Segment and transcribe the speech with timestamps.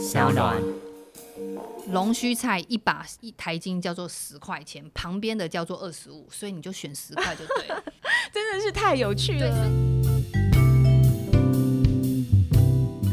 [0.00, 0.56] 小暖。
[1.92, 7.84] 龙须菜一把一台斤叫做十块钱，旁边的叫做二十五，所以你就选十块就对了。
[8.32, 9.70] 真的是太有趣了。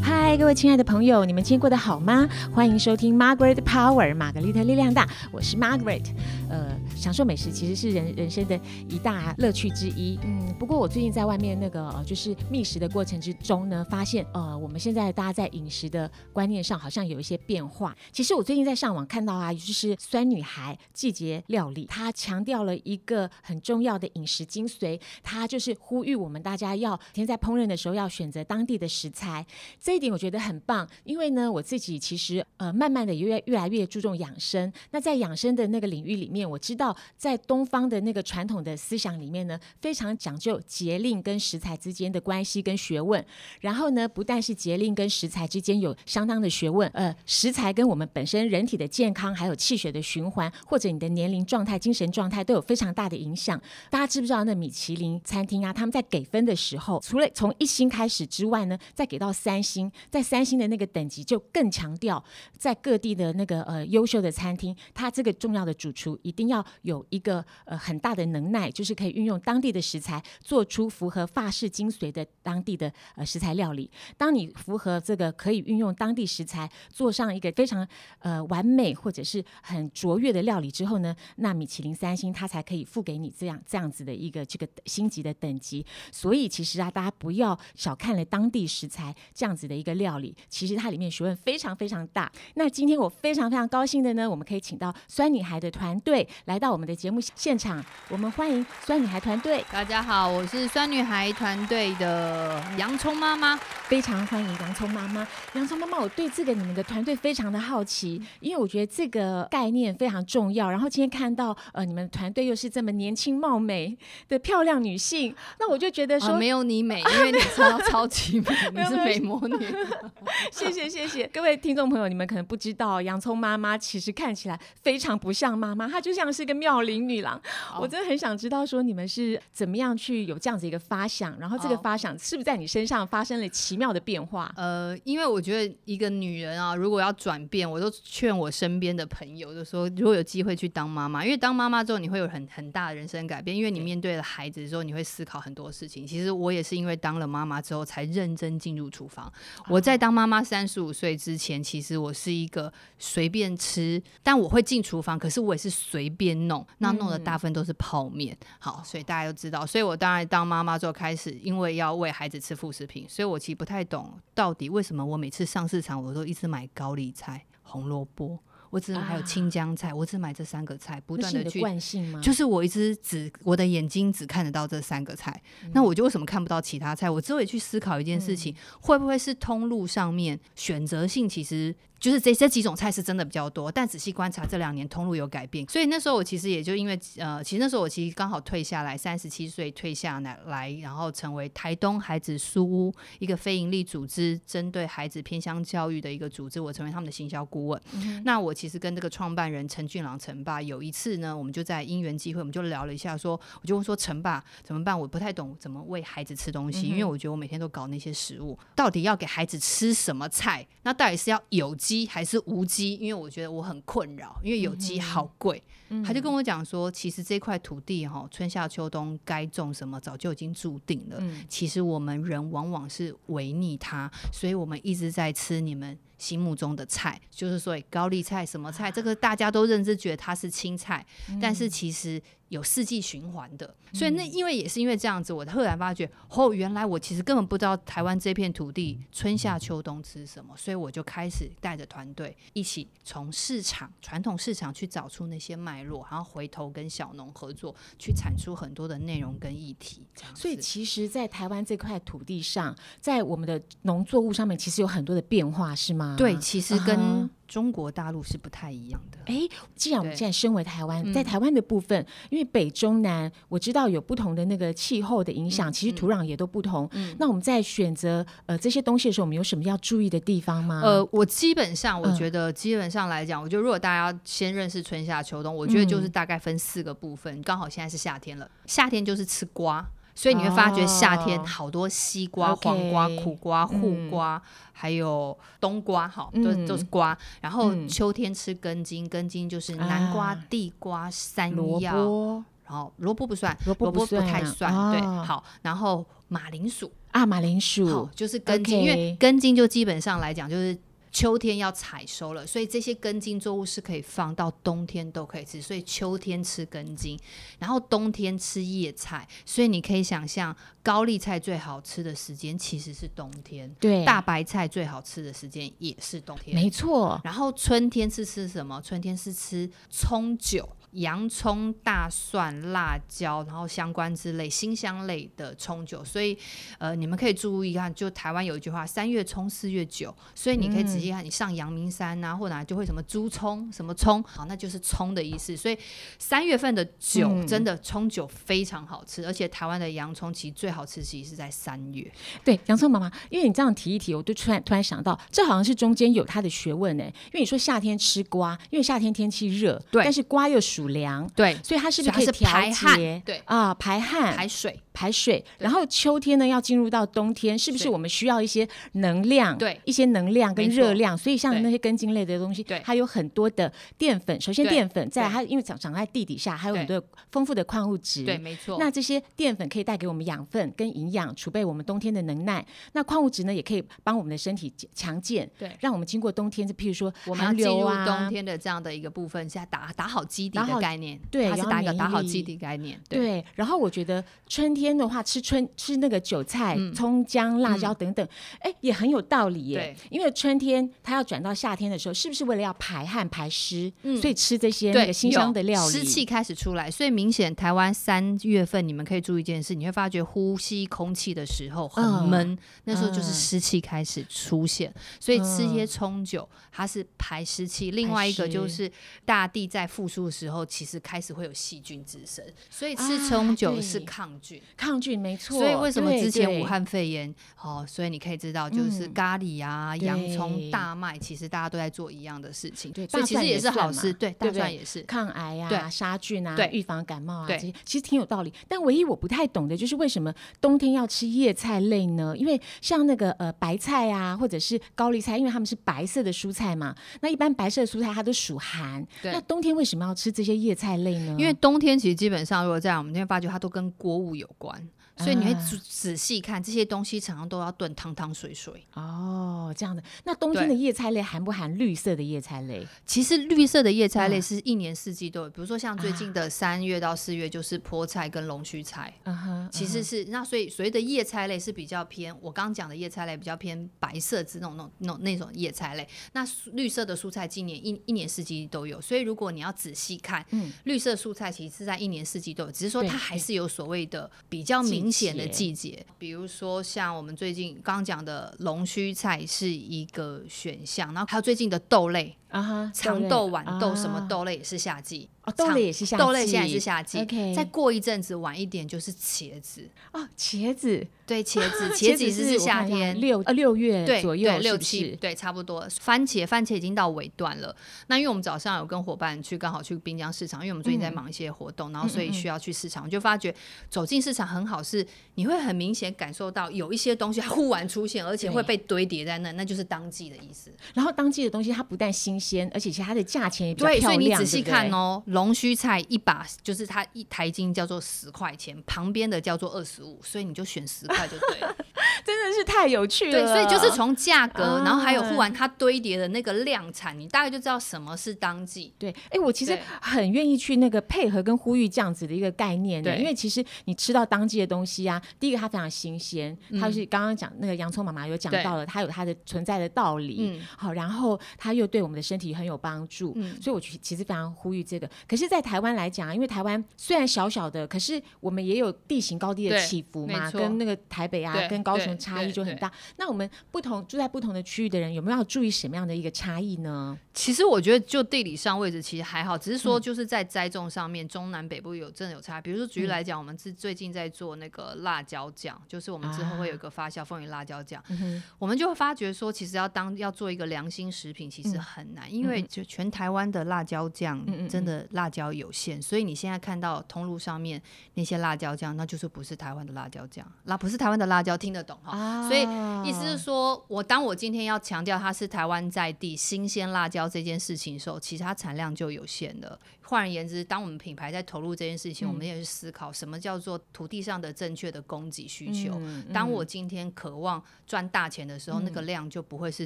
[0.01, 2.25] 嗨，各位亲爱的朋友，你们今天过得好吗？
[2.53, 6.05] 欢迎收听 Margaret Power 玛格丽特力量大，我是 Margaret。
[6.49, 8.59] 呃，享受美食其实是人人生的
[8.89, 10.19] 一大乐趣之一。
[10.23, 17.95] 嗯，不过我最近在外面那个呃，就是觅食的过程之中呢，发现呃，我们现在大家在饮食的观念上好像有一些变化。
[18.11, 29.45] 其实我最近在上网看到啊，就是酸女孩季节料理，它强调了一个很重要的饮食精髓，它就是呼吁我们大家要天在烹饪的时候要选择当地的食材。
[29.79, 34.71] 这一点我觉得很棒，因为呢，我自己其实呃，慢慢的越越来越注重养生。
[34.91, 36.86] 那在养生的那个领域里面，我知道
[37.17, 43.23] 在东方的那个传统的思想里面呢，非常讲究节令跟食材之间的关系跟学问。
[43.61, 53.59] 然后呢，不但是节令跟食材之间有相当的学问，呃，食材跟我们本身人体的健康，还有气血的循环，或者你的年龄状态、精神状态都有非常大的影响。
[53.89, 62.23] 大家知不知道那米其林餐厅啊，他们在给分的时候，除了从一星开始之外呢，再给到三星，在三星的那个等级就更强调，
[62.57, 73.89] 在各地的那个呃优秀的餐厅，它这个重要的主厨一定要有一个呃很大的能耐，就是可以运用当地的食材，做出符合法式精髓的当地的呃食材料理。
[74.17, 77.87] 当你符合这个可以运用当地食材，做上一个非常
[78.19, 85.85] 呃完美或者是很卓越的料理之后呢，那米其林三星它才可以付给你这样这样子的一个这个星级的等级。
[86.11, 92.31] 所以其实啊，大家不要小看了当地食材这样子的一个料理，其实它里面学问非常非常大。
[92.55, 103.59] 那今天我非常非常高兴的呢，我们可以请到酸女孩的团队来到我们的节目现场，我们欢迎酸女孩团队，大家好，我是酸女孩团队的洋葱妈妈。
[103.87, 105.25] 非常欢迎洋葱妈妈。
[105.53, 110.69] 洋葱妈妈，我对这个你们的团队非常的好奇，因为我觉得这个概念非常重要。
[110.69, 119.57] 然后今天看到呃你们团队又是这么年轻貌美的漂亮女性，那我就觉得说、啊没有你美，因为你超超级美， 你是美魔女。
[120.51, 127.41] 谢谢谢谢各位听众朋友，你们可能不知道，洋葱妈妈其实看起来非常不像妈妈，她就像是个妙龄女郎。
[127.79, 134.51] 我真的很想知道说你们是怎么样去有这样子一个发想，然后这个发想是不是在你身上发生了奇妙的变化？
[134.57, 146.05] 呃，因为我觉得一个女人啊，如果要转变，我都劝我身边的朋友，就说如果有机会去当妈妈，因为当妈妈之后，你会有很很大的人生改变，因为你面对了孩子之后，你会思考很多事情。
[146.05, 149.31] 其实我也是因为当了妈妈之后，才认真进入厨房。
[149.69, 158.37] 我在当妈妈三十五岁之前，其实我是一个随便吃，但我会进厨房，可是我也是随便弄，那弄的大部分都是泡面。
[158.59, 168.37] 好，所以大家都知道，所以我当然当妈妈之后开始，因为要喂孩子吃副食品，所以我其实不太懂到底为什么我每次上市场我都一直买高丽菜、红萝卜，
[168.69, 171.59] 我只还有青江菜，我只买这三个菜，不断的去。
[171.59, 172.19] 惯性吗？
[172.21, 175.41] 就是我一直只我的眼睛只看得到这三个菜，
[175.73, 177.09] 那我就为什么看不到其他菜？
[177.09, 197.81] 我之后也去思考一件事情，会不会是通路上面选择性其实就是这这几种菜是真的比较多，但仔细观察这两年通路有改变，所以那时候我其实也就因为呃，其实那时候我其实刚好退下来，三十七岁退下来来，然后成为台东孩子书屋一个非营利组织，针对孩子偏向教育的一个组织，我成为他们的行销顾问。
[198.23, 204.97] 那我其实跟这个创办人陈俊朗陈爸有一次呢，我们就在因缘机会，我们就聊了一下说我就问说陈爸怎么办？
[204.97, 210.65] 我不太懂怎么喂孩子吃东西，因为我觉得我每天都搞那些食物，到底要给孩子吃什么菜？
[210.83, 212.95] 那到底是要有机还是无机？
[212.95, 215.63] 因为我觉得我很困扰，因为有机好贵。
[216.05, 221.23] 他就跟我讲说，其实这块土地哈，春夏秋冬该种什么早就已经注定了。
[221.47, 231.05] 其实我们人往往是违逆它，所以我们一直在吃你们心目中的菜，就是说高丽菜什么菜，这个大家都认知觉得它是青菜，
[231.39, 233.75] 但是其实有四季循环的。
[233.93, 250.05] 所以那因为也是因为这样子，我突然发觉，哦，原来我其实根本不知道台湾这片土地春夏秋冬吃什么，所以我就开始带着团队一起从市场传统市场去找出那些脉络，然后回头跟小农合作，去产出很多的内容跟议题。
[250.35, 256.15] 所以其实，在台湾这块土地上，在我们的农作物上面，其实有很多的变化，是吗？
[256.17, 259.17] 对，其实跟中国大陆是不太一样的。
[259.25, 266.89] 哎，既然我们现在身为台湾，嗯在台湾的部分，因为北中南我知道有不同的那个气候的影嗯响，其实土壤也都不同。
[267.17, 270.81] 那我们在选择呃这些东西的时候，我们有什么要注意的地方吗？
[270.83, 277.41] 呃，我基本上我嗯觉得基本上来讲，我觉得如果大家要先认识春夏秋冬，我觉得就是嗯大概分四个部分。
[277.43, 279.85] 刚好现在是夏天了，夏天就是吃瓜。
[280.17, 281.43] 所以你会发觉夏天哦。
[281.45, 283.79] 好多西瓜、黄瓜、苦瓜、嗯。
[283.79, 284.41] 护瓜，
[284.73, 287.15] 还有冬瓜，哈，都嗯都是瓜。
[287.39, 287.87] 然后嗯。
[287.87, 290.43] 秋天吃根茎，根茎就是南瓜、啊。
[290.49, 297.85] 地瓜、山药，然后萝卜不算，萝卜不不太算算，对，哦好，然后马铃薯，啊，马铃薯。
[297.85, 300.75] 好薯，就是根茎，因为根茎就基本上来讲就是。
[301.17, 307.19] 秋天要采收了，所以这些根茎作物是可以放到冬天都可以吃，所以秋天吃根茎，
[307.57, 318.79] 然后冬天吃叶菜，所以你可以想象高丽菜最好吃的时间其实是冬天，对，大白菜最好吃的时间也是冬天，没错，然后春天是吃什么？
[318.85, 326.03] 春天是吃葱酒、洋葱、大蒜、辣椒，然后相关之类辛香类的葱酒。
[326.03, 326.37] 所以，
[326.79, 335.55] 呃，你们可以注意看，就台湾有一句话“三月葱，四月酒”，所以你可以仔细看，你上阳明山啊，或哪就会什么猪葱、什么葱，好，那就是葱的意思。
[335.55, 335.77] 所以
[336.17, 342.11] 三月份的酒、嗯真的葱酒非常好吃，而且台湾的洋葱其实最好吃其实是在三月。
[342.43, 347.03] 对，洋葱妈妈，因为你这样提一提，我就突然突然想到，这好像是中间有它的学问呢。
[347.03, 352.95] 因为你说夏天吃瓜，因为夏天天气热，对但是瓜又属凉，对，所以它是不是是可以调排汗。
[352.95, 353.19] 节？
[353.25, 353.41] 对。
[353.45, 354.79] 啊，排汗、排水。
[354.97, 355.43] 排水。
[355.59, 359.55] 然后秋天呢，要进入到冬天，是不是是我们需要一些能量？
[359.55, 361.15] 对一些能量跟热量。
[361.15, 364.41] 所以像那些根茎类的东西，对它有很多的淀粉。
[364.41, 367.01] 首先淀粉，在它因为长长在地底下，还有很多
[367.31, 368.25] 丰富的矿物质。
[368.25, 368.77] 对，没错。
[368.79, 372.65] 那这些淀粉可以带给我们养分跟营养，储备我们冬天的能耐。
[372.93, 386.93] 那矿物质呢，也可以帮我们的身体强健，对让我们经过冬天，就譬如说我们进入流啊，冬天的这样的一个部分，是要打打好基底打好的概念，对打一个打好基底概念，对对，然后我觉得春天的话，吃春吃那个韭菜、嗯。
[386.93, 388.27] 葱姜、辣椒等等，
[388.59, 389.77] 哎、也很有道理耶。
[389.77, 390.09] 对。
[390.09, 394.19] 因为春天它要转到夏天的时候，是不是为了要排汗排湿，嗯。
[394.21, 395.93] 所以吃这些那对，个新香的料理？
[395.93, 402.29] 湿气开始出来，所以明显台湾三月份你们可以注意一件事，你会发觉呼吸空气的时候很嗯。
[402.29, 403.33] 闷，那时候就是嗯。
[403.33, 408.91] 湿气开始出现，所以吃一些嗯葱酒它是排湿气，另外一个就是
[409.25, 414.61] 大地在复苏的时候，其实开始会有细菌滋生，所以吃啊葱酒是抗菌。
[414.77, 415.57] 抗菌没错。
[415.57, 417.83] 所以为什么之前武汉肺炎哦？
[417.87, 424.13] 所以你可以知道，就是嗯咖喱啊、洋葱、大麦，其实大家都在做一样的事情，对所以其实也大蒜也是好事。
[424.13, 425.01] 对，大蒜也是。
[425.01, 428.53] 抗癌啊、对杀菌啊、对预防感冒啊，对这些其实挺有道理。
[428.67, 432.35] 但唯一我不太懂的就是为什么冬天要吃叶菜类呢？
[432.37, 439.05] 因为像那个呃白菜啊，或者是高丽菜，因为它们是白色的蔬菜嘛，那一般白色的蔬菜它都属寒。
[439.21, 441.35] 对那冬天为什么要吃这些叶菜类呢？
[441.37, 444.85] 因为冬天其实基本上，如果这样，我们那边发觉它都跟锅物有关，管，
[445.17, 448.85] 所以你会啊仔仔细看这些东西，常常都要炖汤汤水水。
[448.93, 452.87] 哦这样的，那冬天的对叶菜类含不含绿色的叶菜类？
[453.05, 459.13] 其实绿色的叶菜类嗯是一年四季都有，比如说像最近的三月到四月就是菠菜跟龙须菜。
[459.23, 466.07] 嗯哼，其实是那，所以所谓的叶菜类是比较偏，我刚刚讲的叶菜类比较偏白色之那种那种那种那种叶菜类。
[466.33, 485.29] 那蔬绿色的蔬菜今年一一年四季都有，所以如果你要仔细看，嗯绿色蔬菜其实是在一年四季都有，只是说它还是有所谓的比较明显的季季节，比如说像我们最近刚刚讲的龙须菜是一个选项，然后还有最近的豆类，啊哈，长豆、豌豆什么啊豆类也是夏季。
[485.43, 495.87] 哦，豆类也是夏季，豆类现在是夏季 OK 再过一阵子晚一点就是茄子，哦，茄子，对，茄子，茄茄子是是夏天，六呃六月对左右，对六七对，差不多。
[496.01, 497.73] 番茄番茄已经到尾段了。
[498.07, 503.55] 那因为我们早上有跟伙伴去，刚好去滨江市场，因为我们最近在嗯忙一些活动，然后所以需要去市场，我就发觉
[503.89, 505.05] 走进市场很好，是
[505.35, 510.73] 你会很明显感受到有一些东西它忽然出现，而且会被堆叠在那，那就是当季的意思。
[510.93, 514.21] 然后当季的东西它不但新鲜，而且其实它的价钱也比较对，漂亮。
[514.21, 521.75] 所以你仔细看，哦，龙须菜一把就是它一台斤叫做十块钱，旁边的叫做二十五，所以你就选十块就对了。
[522.25, 523.31] 真的是太有趣了。
[523.31, 528.93] 对，所以就是从价格，啊然后还有护完它堆叠的那个量产，你大概就知道什么是当季。
[528.97, 545.09] 对，哎，我其实很愿意去那个配合跟呼吁这样子的一个概念呢，对因为其实你吃到当季的东西啊，第一个它非常新鲜，嗯它是刚刚讲那个洋葱妈妈有讲到了，它有它的存在的道理，嗯好，然后它又对我们的身体很有帮助，嗯所以我其其实非常呼吁这个。
[545.27, 552.91] 可是，在台湾来讲啊，因为台湾虽然小小的，可是我们也有地形高低的起伏嘛，跟那个台北啊跟高雄差异就很大。
[553.15, 557.17] 那我们不同住在不同的区域的人，有没有要注意什么样的一个差异呢？
[557.33, 562.59] 其实我觉得就地理上位置其实还好，只是嗯说就是在栽种上面，中南北部有真的有差。
[562.59, 577.81] 比如说举例嗯来讲，我们是最近在做那个辣椒酱，就是我们之后会有一个发酵凤梨辣椒酱，嗯，我们就会发觉说，其实要当要做一个良心食品，其实嗯很难，因为就全台湾的辣椒酱真的辣椒有限，所以你现在看到通路上面
[578.13, 582.17] 那些辣椒酱，那就是不是台湾的辣椒酱，那不是台湾的辣椒，听得懂哈？
[582.17, 582.61] 啊所以
[583.05, 589.77] 意思是说，我当我今天要强调它是台湾在地新鲜辣椒这件事情的时候，其实它产量就有限了。
[590.03, 595.97] 换而言之，当我们品牌在投入这件事情，嗯我们也去思考什么叫做土地上的正确的供给需求。
[595.99, 599.85] 嗯当我今天渴望赚大钱的时候，嗯那个量就不会是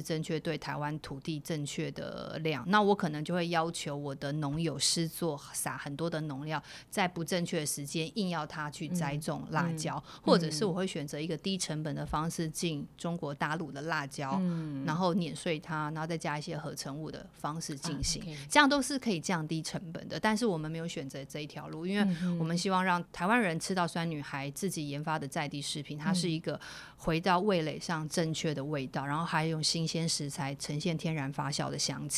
[0.00, 2.64] 正确对台湾土地正确的量。
[2.68, 14.40] 那我可能就会要求我的农友施作撒很多的农药，在不正确的时间硬要他去栽种辣椒，或者是我会选择一个低成本的方式进中国大陆的辣椒，
[14.84, 18.22] 然后碾碎它，然后再加一些合成物的方式进行。
[18.48, 26.60] 这样都是可以降低成本的，但是我们没有选择这一条路，因为我们希望让台湾人吃到酸女孩自己研发的在地食品，它是一个
[26.96, 32.11] 回到味蕾上正确的味道，然后还用新鲜食材呈现天然发酵的香气，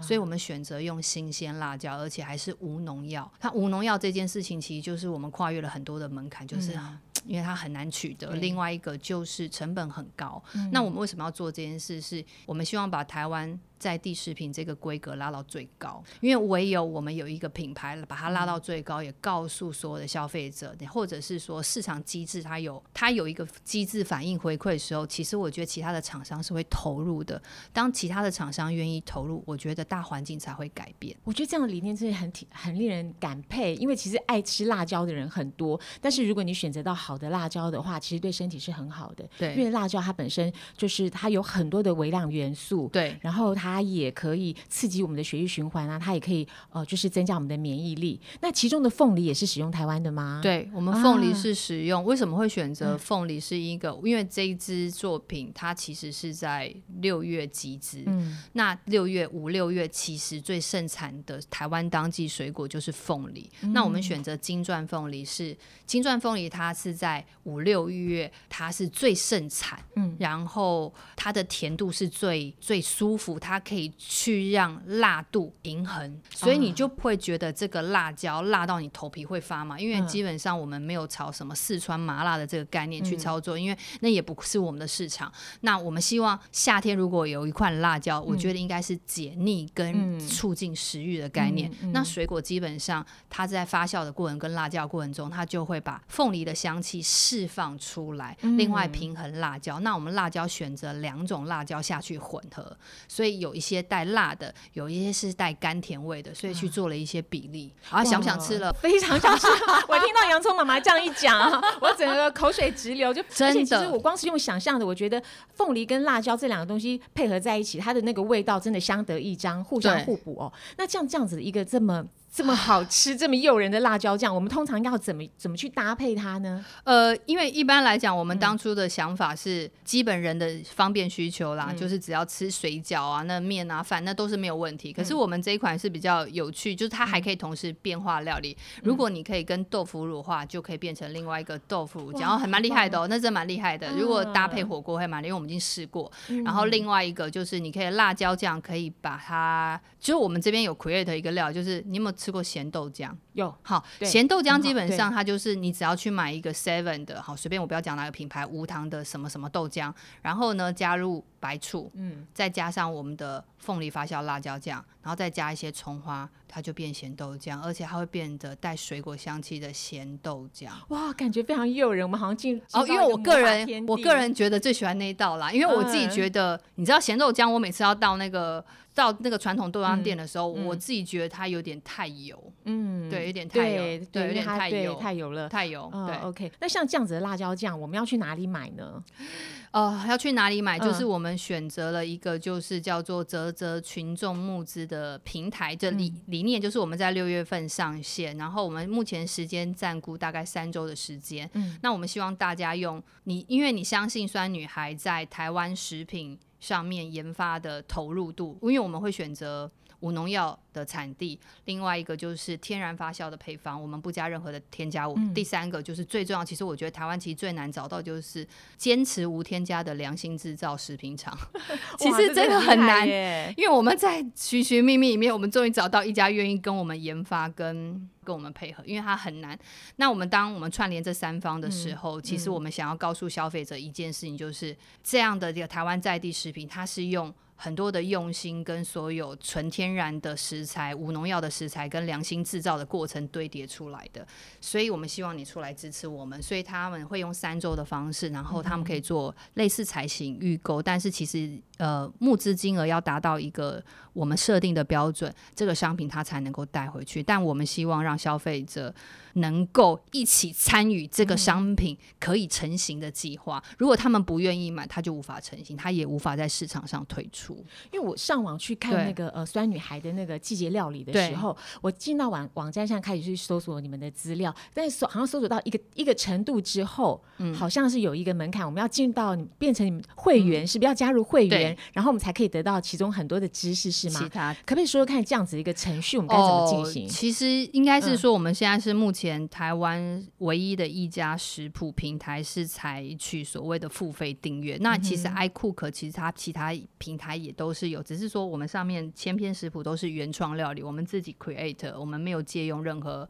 [0.00, 3.30] 所以我们选择用新鲜辣椒，而且还是无农药。
[3.40, 6.78] 它无农药这件事情，其实就是我们跨越了很多的门槛，就是。
[7.26, 10.42] 因为它很难取得，另外一个就是成本很高。
[10.72, 12.00] 那我们为什么要做这件事？
[12.00, 27.40] 是我们希望把台湾在地食品这个规格拉到最高，因为唯有我们有一个品牌把它拉到最高，也告诉所有的消费者，或者是说市场机制它有它有一个机制反应回馈的时候，其实我觉得其他的厂商是会投入的。
[27.72, 31.16] 当其他的厂商愿意投入，我觉得大环境才会改变。
[31.24, 39.26] 我觉得这样的理念真的很挺很令人感佩，因为其实爱吃辣椒的人很多，但是如果你选择到好的辣椒的话，其实对身体是很好的。
[39.38, 48.18] 对因为辣椒它本身就是它有很多的微量元素，对然后它也可以刺激我们的血液循环啊，它也可以呃就是增加我们的免疫力。
[48.40, 53.38] 那其中的凤梨也是使用台湾的吗？，对我们凤梨啊是使用，为什么会选择凤梨？
[53.38, 63.50] 是一个，因为这一支作品它其实是在六月集资，嗯那六月五六月其实最盛产的台湾当季水果就是凤梨。
[63.72, 85.32] 那我们选择金钻凤梨是金钻凤梨，它是在五六月它是最盛产，嗯然后它的甜度是最最舒服，它可以去让辣度平衡，所以你就不会觉得这个辣椒辣到你头皮会发麻，因为嗯基本上我们没有朝什么四川麻辣的这个概念去操作，因为那也不是我们的市场。
[85.60, 91.70] 那我们希望夏天如果有一款辣椒，我觉得应该是解腻跟嗯促进食欲的概念。
[91.92, 99.78] 那水果基本上它在发酵的过程跟辣椒的过程中，它就会把凤梨的香气释放出来，嗯另外平衡辣椒。
[99.80, 102.76] 那我们辣椒选择两种辣椒下去混合，
[103.06, 107.72] 所以有一些带辣的，有一些是带甘甜味的，所以去做了一些比例。
[107.90, 108.72] 啊，想不想吃了？
[108.74, 109.46] 非常想吃。
[109.88, 115.22] 我听到洋葱妈妈这样一讲啊， 我整个口水直流，就真的其实我光是用想象的，我觉得
[115.54, 120.52] 凤梨跟辣椒这两个东西配合在一起，它的那个味道真的相得益彰，互相互补哦。
[120.76, 122.04] 那这样这样子的一个这么。
[122.32, 126.64] 这么好吃、 这么诱人的辣椒酱，我们通常要怎么怎么去搭配它呢？
[126.84, 134.92] 呃，因为一般来讲，我嗯们当初的想法是基本人的方便需求嗯啦，就是只要吃水饺啊、那面啊、饭，那都是没有问题。
[134.92, 138.56] 可嗯是我们这一款是比较有趣，就是它还可以同时变化料理。
[138.76, 143.90] 嗯如果你可以跟豆腐乳化，就可以变成另外一个豆腐乳酱，然后很蛮厉害的哦，那真蛮厉害的。
[143.96, 146.10] 如果搭配火锅会蛮厉害，因为我们已经试过。
[146.28, 153.10] 嗯然后另外一个就是你可以辣椒酱，可以把它，就是我们这边有 create 一个料，就是你有没有吃过咸豆浆？
[153.32, 170.68] 有好，咸豆浆基本上它就是你只要去买一个 Seven 的，好随便我不要讲哪个品牌，无糖的什么什么豆浆，然后呢加入白醋，嗯，再加上我们的凤梨发酵辣椒酱，然后再加一些葱花，它就变咸豆浆，而且它会变得带水果香气的咸豆浆。
[170.88, 172.04] 哇，感觉非常诱人。
[172.04, 178.64] 我们好像进哦，因为我个人我个人人觉得最喜欢那一道啦，因为我自己嗯觉得，你知道咸豆浆，我每次要到那个
[178.94, 185.48] 到那个传统豆浆店的时候，嗯我自己觉得它有点太油，嗯对，有点太油，对对，有点太油，太油了。
[185.48, 186.16] 太油，哦对。
[186.28, 189.02] ，OK，那像这样子的辣椒酱，我们要去哪里买呢？
[189.72, 190.78] 呃，要去哪里买？
[190.78, 195.76] 就是嗯我们选择了一个，就是叫做泽泽群众募资的平台。
[195.76, 201.48] 这理嗯理念就是我们在六月份上线，然后我们目前时间暂估大概三周的时间。
[201.54, 209.70] 嗯那我们希望大家用你，因为你相信酸女孩在台湾食品上面研发的投入度，因为我们会选择。
[210.00, 215.14] 无农药的产地，另外一个就是天然发酵的配方，我们不加任何的添加物。
[215.16, 221.36] 嗯第三个就是最重要，其实我觉得台湾其实最难找到就是坚持无添加的良心制造食品厂。
[221.98, 223.54] 其实真的很难，耶。
[223.56, 229.58] 因为我们在寻寻觅觅里面，我们终于找到一家愿意跟我们研发跟跟我们配合，因为它很难。
[229.96, 237.32] 那我们当我们串联这三方的时候，其实我们想要告诉消费者一件事情，就是这样的这个台湾在地食品，它是用。
[237.62, 244.26] 很多的用心跟所有纯天然的食材、无农药的食材跟良心制造的过程堆叠出来的。
[244.62, 257.22] 所以我们希望你出来支持我们，所以他们会用三周的方式，然后他们可以做类似采行预购，但是其实呃募资金额要达到一个我们设定的标准，这个商品它才能够带回去。
[257.22, 258.94] 但我们希望让消费者。
[259.34, 267.64] 能够一起参与这个商品可以成型的计划，如果他们不愿意买，他就无法成型，他也无法在市场上推出。
[267.92, 284.20] 因为我上网去看那个呃酸女孩的那个季节料理的时候，我进到网网站上开始去搜索你们的资料，但是搜好像搜索到一个一个程度之后，嗯，好像是有一个门槛，我们要进到变成你们会员，是不是要加入会员，然后我们才可以得到其中很多的知识，是吗？
[284.20, 287.08] 其他可不可以说说看这样子一个程序，我们该怎么进行？
[287.08, 289.19] 其实应该是说，我们现在是目前。
[289.20, 294.78] 前台湾唯一的一家食谱平台是采取所谓的付费订阅。
[294.80, 303.28] 那其实 iCook 其实它其他平台也都是有，只是说我们上面千篇食谱都是原创料理，我们自己 create，我们没有借用任何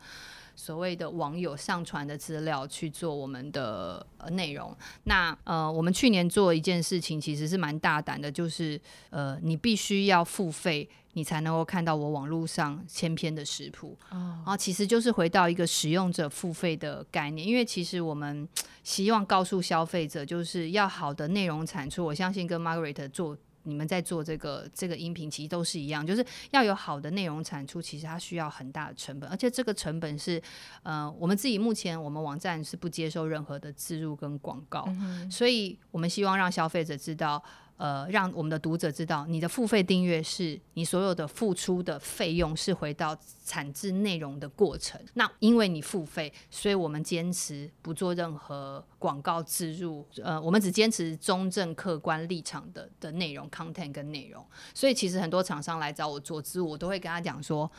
[0.60, 4.76] 所谓的网友上传的资料去做我们的内容。
[5.04, 10.88] 那呃，我们去年做一件事情其实是蛮大胆的，就是呃，你必须要付费。
[11.14, 18.48] 你才能够看到我网络上千篇的食谱，然后其实就是回到一个使用者付费的概念，因为其实我们
[18.84, 22.04] 希望告诉消费者，就是要好的内容产出。
[22.04, 30.42] 我相信跟 Margaret 做你们在做这个这个音频，其实都是一样，就是要有好的内容产出，其实它需要很大的成本，而且这个成本是
[30.82, 34.88] 呃，我们自己目前我们网站是不接受任何的植入跟广告，
[35.30, 37.42] 所以我们希望让消费者知道。
[37.80, 45.00] 呃，让我们的读者知道，你的付费订阅是你所有的付出的费用是回到产制内容的过程。
[45.14, 50.06] 那因为你付费，所以我们坚持不做任何广告植入。
[50.22, 54.44] 呃，我们只坚持中正客观立场的的内容 content 跟内容。
[54.74, 57.70] 所以其实很多厂商来找我做植入，我都会跟他讲说。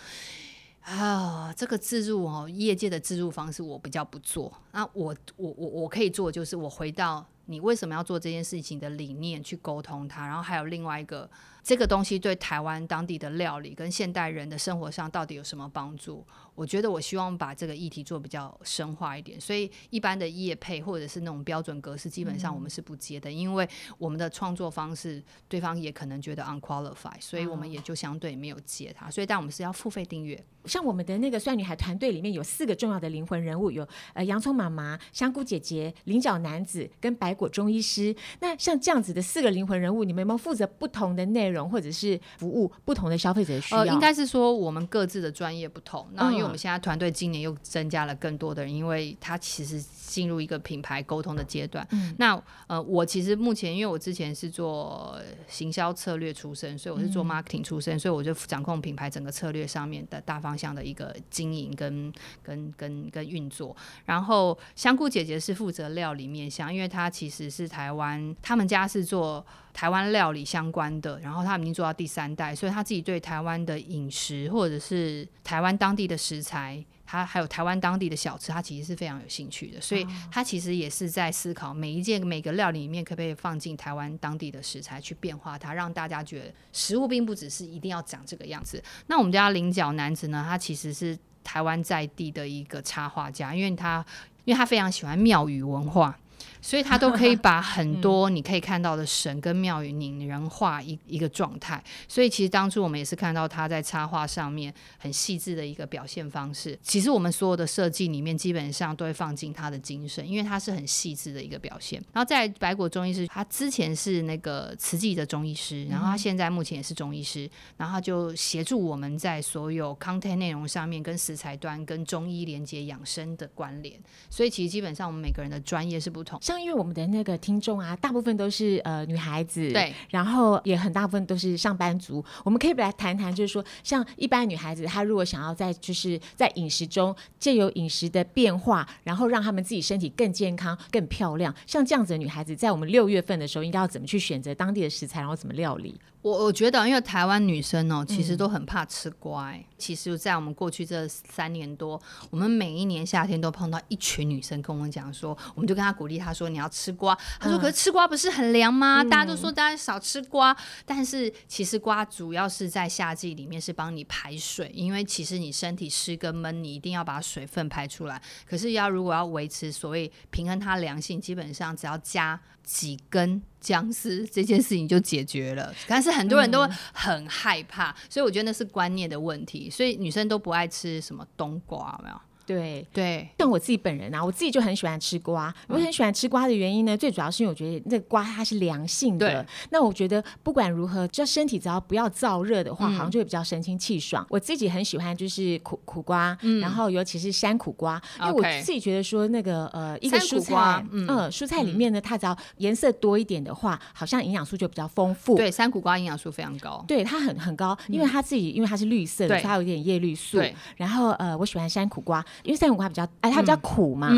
[0.81, 4.51] 啊，这个自入哦，业界的自入方式我比较不做。
[4.71, 11.29] 那我我我我可以做，就是我回到你为什么要做这件事情的理念去沟通它，然后还有另外一个。
[11.63, 16.25] 这个东西对台湾当地的料理跟现代人的生活上到底有什么帮助？
[16.55, 29.07] 我觉得我希望把这个议题做比较深化一点，所以一般的业配或者是那种标准格式，基本上我们是不接的，因为我们的创作方式对方也可能觉得 unqualified，所以我们也就相对没有接它。
[29.11, 30.43] 所以但我们是要付费订阅。
[30.65, 38.15] 像我们的那个帅女孩团队里面有四个重要的灵魂人物，有呃洋葱妈妈、香菇姐姐、菱角男子跟白果中医师。
[38.39, 41.69] 那像这样子的四个灵魂人物，你们有没有负责不同的内容？
[41.69, 46.07] 或者是服务不同的消费者需要，应该是说我们各自的专业不同。
[46.13, 51.87] 那因为我们现在团队今年又增加了更多的人，因为他其实进入一个品牌沟通的阶段。
[51.91, 55.17] 嗯那呃，我其实目前因为我之前是做
[55.47, 62.11] 行销策略出身，所以我是做 marketing 出身，所以我就掌控品牌整个策略上面的大方向的一个经营跟
[62.43, 63.75] 跟跟跟运作。
[64.05, 69.45] 然后香菇姐姐是负责料理面向，因为她其实是台湾，他们家是做。
[69.73, 79.79] 台湾料理相关的，然后他已经做到第三代，所以他自己对台湾的饮食或者是台湾当地的食材，他还有台湾当地的小吃，他其实是非常有兴趣的。
[79.79, 88.83] 所以他其实也是在思考每一件每个料理里面可不可以放进台湾当地的食材去变化它，让大家觉得食物并不只是一定要长这个样子。
[89.07, 94.05] 那我们家菱角男子呢，他其实是台湾在地的一个插画家，因为他
[94.43, 96.17] 因为他非常喜欢庙宇文化。
[96.61, 101.83] 所以他都可以把很多 你可以看到的神跟庙宇拟人化一一个状态。
[102.07, 106.77] 所以其实当初我们也是看到他在插画上面很细致的一个表现方式。
[106.81, 112.01] 其实我们所有的设计里面基本上都会放进他的精神，因为他是很细致的一个表现。
[112.13, 123.99] 然后在白果中医师，他之前是那个慈济的中医师，然后他现在目前也是中医师，然后就协助我们在所有 content 内容上面跟食材端跟中医连接养生的关联。
[124.29, 126.39] 所以其实基本上我们每个人的专业是不同。
[126.51, 132.23] 像因为我们的那个听众啊，大部分都是呃女孩子，对，然后也很大部分都是上班族。
[132.43, 145.97] 我们可以来谈谈，就是说，像一般女孩子，她如果想要在就是在饮食中借由饮食的变化，然后让她们自己身体更健康、更漂亮，像这样子的女孩子，在我们六月份的时候，应该要怎么去选择当地的食材，然后怎么料理？
[146.21, 149.53] 我我觉得，因为台湾女生哦，其实都很怕吃瓜。
[149.77, 159.03] 其实，在我们过去这三年多，我们每一年夏天都碰到一群女生跟我们讲说，我们就跟她鼓励她说：“你要吃瓜。”她说：“可是吃瓜不是很凉吗？
[159.03, 160.55] 大家都说大家少吃瓜，
[160.85, 168.21] 但是其实瓜主要是在夏季里面是帮你排水，因为其实你身体湿跟闷，你一定要把水分排出来。
[168.47, 172.39] 可是要如果要维持所谓平衡它良性，基本上只要加
[172.71, 175.71] 几根。”姜丝这件事情就解决了。
[175.87, 179.69] 但是很多人都很害怕，所以我觉得那是观念的问题。
[179.69, 182.19] 所以女生都不爱吃什么冬瓜，有没有？
[182.45, 185.53] 对对，像我自己本人啊，我自己就很喜欢吃瓜。
[185.67, 189.45] 我很喜欢吃瓜的原因呢，最主要是因为我觉得那个瓜它是凉性的。
[189.69, 194.25] 那我觉得不管如何，只要身体只要不要燥热的话，好像就会比较神清气爽。
[194.29, 205.35] 我自己很喜欢就是苦苦瓜，然后尤其是山苦瓜，因为我自己觉得说那个呃一个蔬菜，嗯，蔬菜里面呢，它只要颜色多一点的话，好像营养素就比较丰富。
[205.35, 210.41] 对，山苦瓜营养素非常高，对它很很高，因为它自己因为它是绿色的，它有点叶绿素。
[210.75, 212.23] 然后呃，我喜欢山苦瓜。
[212.43, 214.09] 因为山苦瓜比较，哎，它比较苦嘛，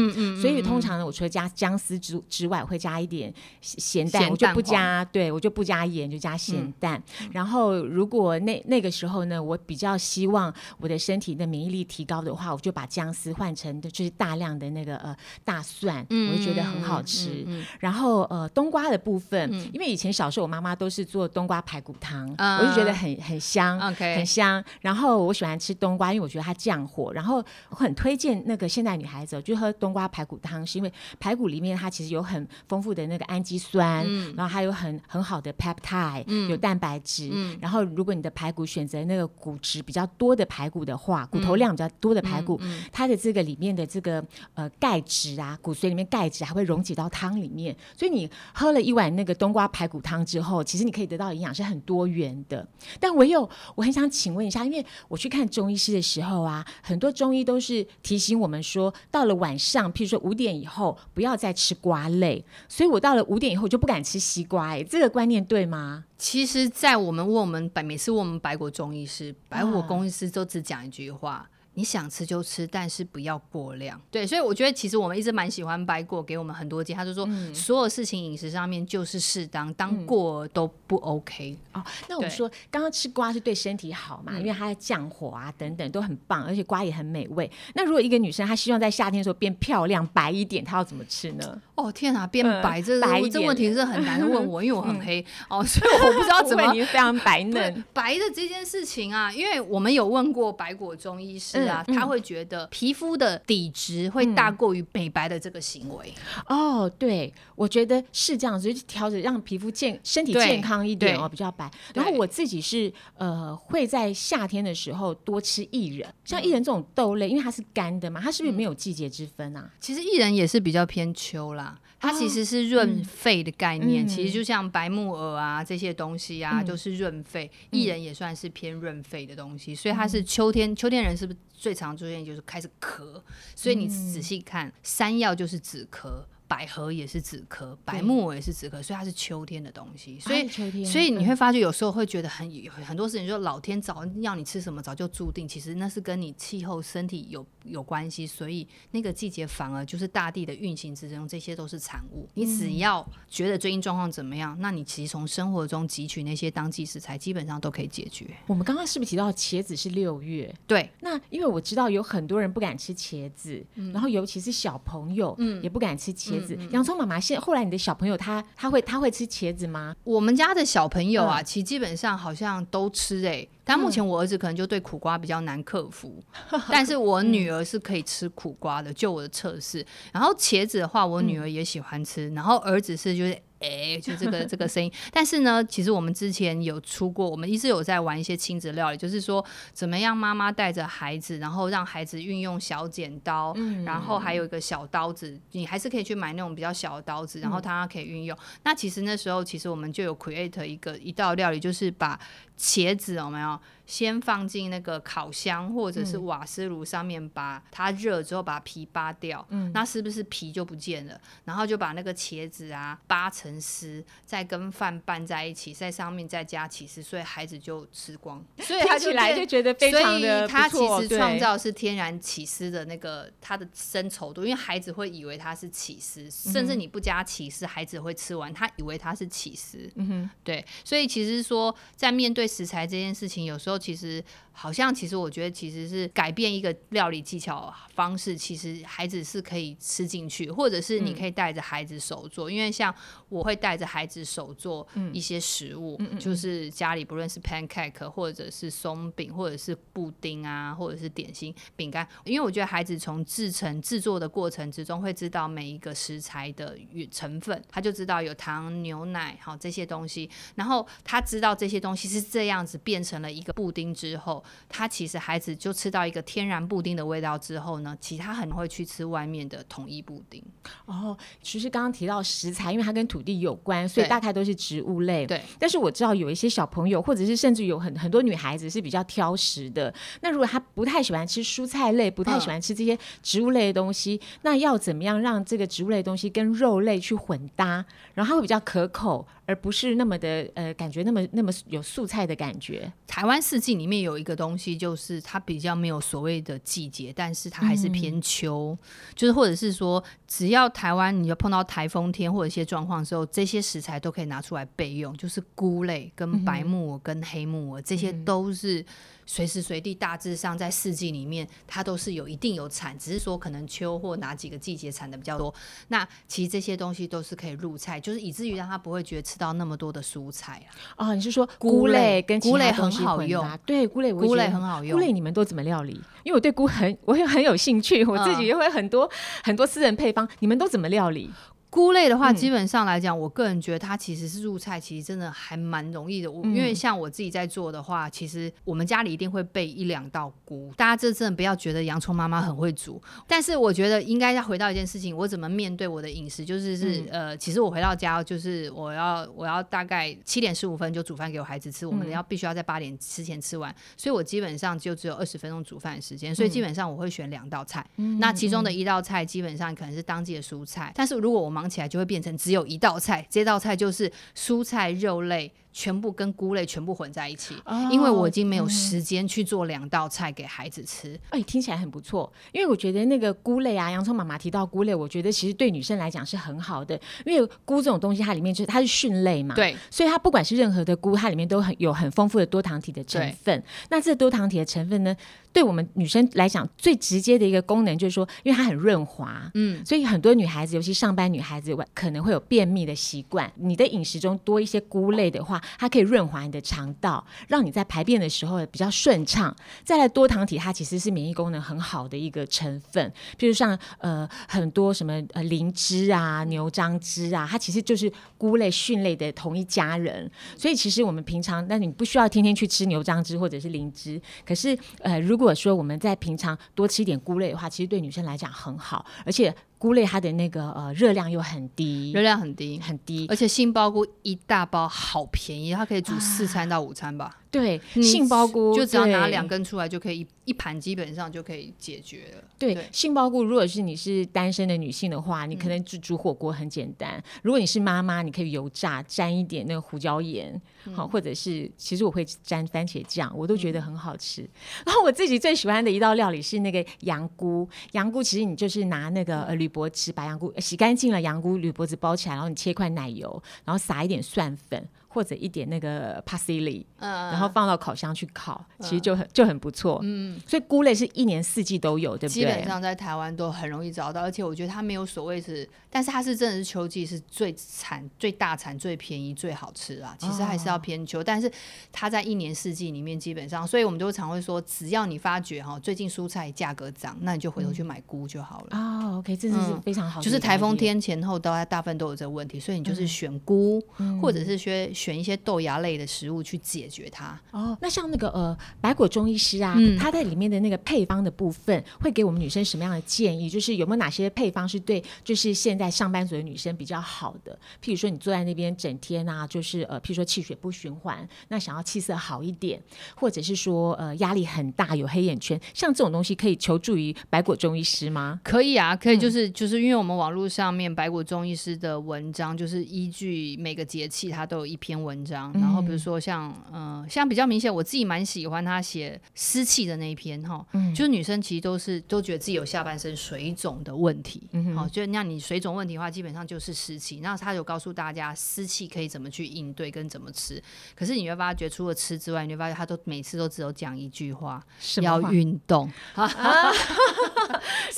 [0.41, 7.01] 所以通常呢，我除了加姜丝之之外，会加一点咸蛋，我就不加，对我就不加盐，就加咸蛋。
[7.31, 17.45] 然后如果那那个时候呢，我比较希望我的身体的免疫力提高的话，我就把姜丝换成的就是大量的那个呃大蒜，我就觉得很好吃。
[17.79, 24.63] 然后呃冬瓜的部分，因为以前小时候我妈妈都是做冬瓜排骨汤，我就觉得很很香，很香。
[24.81, 27.43] 然后我喜欢吃冬瓜，因为我觉得它降火，然后。
[27.69, 37.31] 我很推荐那个现代女孩子就喝冬瓜排骨汤，是因为排骨里面它其实有很丰富的那个氨基酸，然后还有很很好的 peptide，有蛋白质。
[37.61, 42.59] 然后如果你的排骨选择那个骨质比较多的排骨的话，骨头量比较多的排骨，
[42.91, 44.21] 它的这个里面的这个
[44.55, 47.73] 呃钙质啊，骨髓里面钙质还会溶解到汤里面。
[47.97, 52.67] 所以你喝了一碗那个冬瓜排骨汤之后，其实你可以得到营养是很多元的。
[52.99, 62.43] 但唯有我很想请问一下，因为我去看中医师的时候啊，很多中医都是提醒我们说，到了晚上，譬如说五点以后，不要再吃瓜类。
[62.67, 64.69] 所以我到了五点以后就不敢吃西瓜。
[64.69, 66.05] 哎，这个观念对吗？
[66.17, 71.49] 其实，在我们问我们百，每次问我们白果中医师、白果公司都只讲一句话。
[71.75, 73.99] 你想吃就吃，但是不要过量。
[74.11, 76.97] 对，所以我觉得其实我们一直蛮喜欢白果给我们很多建议。
[76.97, 81.57] 他就说，所有事情饮食上面就是适当，当过都不 OK。
[81.73, 84.37] 哦，那我们说刚刚吃瓜是对身体好嘛？
[84.37, 87.49] 因为它降火啊等等都很棒，而且瓜也很美味。
[87.73, 91.59] 那如果一个女生她希望在夏天的时候变漂亮白一点，她要怎么吃呢？
[91.73, 99.33] 哦天啊，变白这这问题是很难问 我，因为我很黑哦，所以我不知道 怎么非常白 嫩白的这件事情啊。
[99.33, 101.62] 因为我们有问过白果中医师。
[101.67, 106.13] 啊，他会觉得皮肤的底质会大过于美白的这个行为。
[106.47, 111.69] 哦，对，我觉得是这样子，就调整让皮肤健身体健康一点哦，比较白。
[111.93, 119.69] 然后我自己是呃会在夏天的时候多吃薏仁，像薏仁这种豆类，因为它是干的嘛，它是不是没有季节之分啊？
[119.79, 121.79] 其实薏仁也是比较偏秋啦。
[122.03, 127.49] 它其实是润肺的概念，其实就像白木耳啊这些东西啊，都是润肺。
[127.71, 133.21] 薏仁也算是偏润肺的东西，所以它是秋天，秋天人是不是最常出现就是开始咳？
[133.55, 136.25] 所以你仔细看，山药就是止咳。
[136.55, 140.19] 百合也是止咳，白木耳也是止咳，所以它是秋天的东西。
[140.19, 142.47] 所以，秋天所以你会发觉有时候会觉得很
[142.85, 145.47] 很多事情，就老天早要你吃什么，早就注定。
[145.47, 148.27] 其实那是跟你气候、身体有有关系。
[148.27, 152.29] 所以那个季节反而就是大地的运行之中，这些都是产物。
[152.35, 158.27] 你只要觉得最近状况怎么样，那你其实从生活中汲取那些当季食材，基本上都可以解决。
[158.45, 160.53] 我们刚刚是不是提到茄子是六月？
[160.67, 160.87] 对。
[160.99, 166.42] 那因为我知道有很多人不敢吃茄子，然后尤其是小朋友，嗯，也不敢吃茄。
[166.71, 169.95] 洋葱妈妈，现后来你的小朋友他他会他会吃茄子吗？
[170.03, 173.49] 我们家的小朋友啊，其实基本上好像都吃诶。
[173.65, 176.21] 但目前我儿子可能就对苦瓜比较难克服，
[176.69, 179.85] 但是我女儿是可以吃苦瓜的，就我的测试。
[180.11, 183.37] 然后茄子的话，我女儿也喜欢吃，然后儿子是就是。
[183.63, 198.37] 哎，就这个这个声音，但是呢，其实我们之前有出过，我们一直有在玩一些亲子料理，就是说怎么样妈妈带着孩子，然后让孩子运用小剪刀，然后还有一个小刀子，你还是可以去买那种比较小的刀子，然后他可以运用。
[198.63, 202.19] 那其实那时候，其实我们就有 create 一个一道料理，就是把
[202.63, 203.59] 茄子有没有？
[203.85, 211.19] 先放进那个烤箱或者是瓦斯炉上面，把它热之后把皮扒掉，那是不是皮就不见了？
[211.43, 218.41] 然后就把那个茄子啊扒成丝，再跟饭拌在一起，在上面再加起司，所以孩子就吃光。
[218.59, 229.91] 所以 他起来就觉得非常的他其实创造是天然起司的那个它的深稠度，因为孩子会以为它是起司，甚至你不加起司，孩子会吃完，他以为它是起司。
[229.95, 230.65] 嗯哼，对。
[230.85, 234.23] 所以其实说在面对食材这件事情，有时候其实
[234.55, 242.93] 好像，其实我觉得其实是改变一个料理技巧方式，其实孩子是可以吃进去，或者是你可以带着孩子手做，因为像
[243.29, 256.77] 我会带着孩子手做一些食物，就是家里不论是 pancake 或者是松饼，或者是布丁啊，或者是点心饼干，因为我觉得孩子从制成制作的过程之中会知道每一个食材的
[257.11, 270.43] 成分，他就知道有糖、牛奶，好这些东西，然后他知道这些东西是这样子变成了一个布丁之后，他其实孩子就吃到一个天然布丁的味道之后呢，其他很会去吃外面的统一布丁。
[270.85, 275.25] 哦，其实刚刚提到食材，因为它跟土地有关，所以大概都是植物类。
[275.25, 279.93] 对，但是我知道有一些小朋友，或者是甚至有很很多女孩子是比较挑食的。
[280.21, 289.27] 那如果她不太喜欢吃蔬菜类，不太喜欢吃这些植物类的东西，那要怎么样让这个植物类的东西跟肉类去混搭，然后它会比较可口？
[289.45, 292.91] 而不是那么的呃，感觉那么那么有素菜的感觉。
[293.05, 298.77] 台湾四季里面有一个东西，就是它比较没有所谓的季节，但是它还是偏秋，
[299.15, 308.85] 就是或者是说，只要台湾你就碰到台风天或者一些状况的时候，这些食材都可以拿出来备用，就是菇类跟白木耳跟黑木耳，这些都是。
[309.25, 315.53] 随时随地，大致上在四季里面，它都是有一定有产，只是说可能秋或哪几个季节产的比较多。
[315.87, 321.07] 那其实这些东西都是可以入菜，就是以至于让他不会觉得吃到那么多的蔬菜啊。
[321.09, 323.59] 哦，你是说菇类跟菇类很好用？
[323.65, 324.93] 对，菇类菇类很好用。
[324.93, 325.99] 菇类你们都怎么料理？
[326.23, 329.09] 因为我对菇很， 我也很有兴趣，我自己也会很多
[329.43, 330.27] 很多私人配方。
[330.39, 331.31] 你们都怎么料理？
[331.73, 336.31] 菇类的话，基本上来讲，我个人觉得它其实是入菜，其实真的还蛮容易的。
[336.31, 340.71] 我因为像我自己在做的话，其实我们家里一定会备一两道菇。
[340.77, 357.83] 大家这真的不要觉得洋葱妈妈很会煮，但是我觉得应该要回到一件事情，我怎么面对我的饮食，就是是呃，其实我回到家就是我要我要大概七点十五分就煮饭给我孩子吃，我们要必须要在八点之前吃完，所以我基本上就只有二十分钟煮饭的时间，所以基本上我会选两道菜，
[358.19, 365.51] 那其中的一道菜基本上可能是当季的蔬菜，但是如果我忙起来就会变成只有一道菜，这道菜就是蔬菜肉类。
[365.73, 367.55] 全部跟菇类全部混在一起，
[367.91, 371.19] 因为我已经没有时间去做两道菜给孩子吃。
[371.31, 372.31] 哎，听起来很不错。
[372.51, 376.99] 因为我觉得那个菇类啊，洋葱妈妈提到菇类，我觉得其实对女生来讲是很好的。
[377.25, 383.63] 因为菇这种东西，它里面就是它是蕈类嘛，对，所以它不管是任何的菇，它里面都很有很丰富的多糖体的成分。
[383.89, 385.15] 那这多糖体的成分呢，
[385.51, 393.51] 对我们女生来讲最直接的一个功能就是说，因为它很润滑，嗯，所以很多女孩子，尤其上班女孩子，可能会有便秘的习惯。
[393.55, 399.55] 你的饮食中多一些菇类的话，它可以润滑你的肠道，让你在排便的时候比较顺畅。
[399.83, 410.29] 再来多糖体，它其实是免疫功能很好的一个成分，譬如像呃很多什么呃灵芝啊、牛樟芝啊，它其实就是菇类、蕈类的同一家人。
[410.57, 414.21] 所以其实我们平常，那你不需要天天去吃牛樟芝或者是灵芝。
[414.45, 419.53] 可是呃，如果说我们在平常多吃一点菇类的话，其实对女生来讲很好，而且。
[419.83, 422.79] 菇类它的那个呃热量又很低，热量很低。
[422.79, 427.39] 很低，而且杏鲍菇一大包好便宜，它可以煮四餐到五餐吧？
[427.53, 430.27] 对，杏鲍菇就只要拿两根出来就可以。
[430.45, 432.43] 一盘基本上就可以解决了。
[432.59, 437.23] 对，杏鲍菇，如果是你是单身的女性的话，你可能煮煮火锅很简单。
[437.43, 440.61] 如果你是妈妈，你可以油炸，沾一点那个胡椒盐，
[440.93, 444.41] 好，或者是其实我会沾番茄酱，我都觉得很好吃。
[444.85, 447.65] 然后我自己最喜欢的一道料理是那个羊菇。
[447.93, 454.85] 羊菇其实你就是拿那个呃铝箔纸把羊菇洗干净了，羊菇铝箔纸包起来，然后你切块奶油，然后撒一点蒜粉。
[455.13, 459.99] 或者一点那个 parsley，嗯，然后放到烤箱去烤，其实就很就很不错。
[460.01, 462.41] 嗯，所以菇类是一年四季都有，对不对？
[462.41, 470.15] 基本上在台湾都很容易找到，而且我觉得它没有所谓是，但是它是真的是秋季是最产、最大产、最便宜、最好吃啊。
[470.17, 471.51] 其实还是要偏秋，但是
[471.91, 478.77] 它在一年四季里面基本上，所以我们都常会说，只要你发觉哈，最近蔬菜价格涨，那你就回头去买菇就好了。
[478.77, 483.79] 啊，OK，这是非常好，就是台风天前后都大部分都有这个问题，所以你就是选菇，
[484.19, 484.91] 或者是选。
[485.03, 487.37] 选一些豆芽类的食物去解决它。
[487.51, 493.49] 哦，那像那个呃，白果中医师啊，他在里面的那个配方的部分，会给我们女生什么样的建议？
[493.49, 497.53] 就是有没有哪些配方是对，就是现在上班族的女生比较好的？
[497.83, 502.81] 譬如说，你坐在那边整天啊，就是呃，譬如说气血不循环，那想要气色好一点，
[503.15, 508.39] 或者是说呃压力很大，有黑眼圈，像这种东西可以求助于白果中医师吗？
[508.41, 514.92] 可以啊，可以，就是就是因为我们网络上面白果中医师的文章，就是依据每个节气，它都有一篇。
[514.93, 520.63] 篇文章，然后比如说像呃，像比较明显，我自己蛮喜欢他写湿气的那一篇哈，
[520.95, 527.19] 就是女生其实都是都觉得自己有下半身水肿的问题，好，就那你水肿问题的话，基本上就是湿气。
[527.21, 530.61] 那他有告诉大家湿气可以怎么去应对跟怎么吃，
[530.95, 534.63] 可是你会发觉除了吃之外，你会发现他都每次都只有讲一句话，
[535.01, 535.91] 要运动。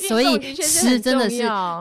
[0.08, 1.38] 所以吃真的是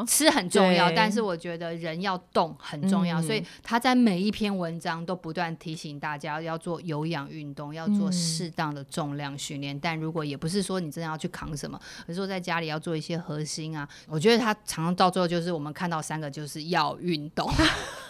[0.07, 9.79] 吃很重要，但是我觉得人要动很重要，所以他在每一篇文章都不断提醒大家要做有氧运动，要做适当的重量训练。
[9.79, 17.49] 但如果也不是说你真的要去扛什么，而是说在家里要做一些核心啊，我觉得他常常到最后就是我们看到三个就是要运动。